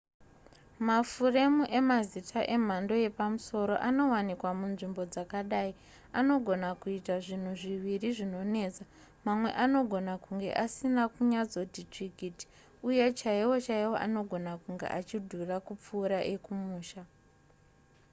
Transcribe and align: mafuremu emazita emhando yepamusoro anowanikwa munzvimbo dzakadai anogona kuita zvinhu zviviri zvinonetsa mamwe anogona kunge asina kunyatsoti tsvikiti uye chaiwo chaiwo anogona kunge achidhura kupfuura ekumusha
mafuremu 0.87 1.61
emazita 1.79 2.39
emhando 2.55 2.93
yepamusoro 3.03 3.75
anowanikwa 3.87 4.51
munzvimbo 4.59 5.01
dzakadai 5.13 5.71
anogona 6.19 6.69
kuita 6.81 7.15
zvinhu 7.25 7.51
zviviri 7.61 8.07
zvinonetsa 8.17 8.83
mamwe 9.25 9.49
anogona 9.63 10.13
kunge 10.23 10.49
asina 10.63 11.03
kunyatsoti 11.13 11.81
tsvikiti 11.93 12.45
uye 12.87 13.05
chaiwo 13.19 13.55
chaiwo 13.65 13.95
anogona 14.05 14.51
kunge 14.63 14.87
achidhura 14.97 15.55
kupfuura 15.67 16.19
ekumusha 16.33 17.01